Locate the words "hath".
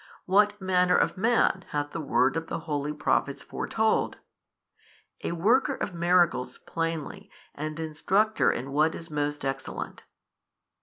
1.67-1.91